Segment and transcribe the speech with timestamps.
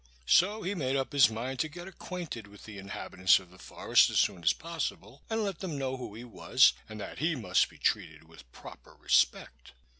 [0.25, 4.09] So he made up his mind to get acquainted with the inhabitants of the forest
[4.09, 7.69] as soon as possible, and let them know who he was, and that he must
[7.69, 9.73] be treated with proper respect.